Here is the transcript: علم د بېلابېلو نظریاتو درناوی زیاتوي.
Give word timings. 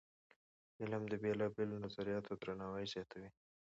علم 0.81 1.03
د 1.09 1.13
بېلابېلو 1.23 1.81
نظریاتو 1.85 2.31
درناوی 2.41 2.85
زیاتوي. 2.93 3.29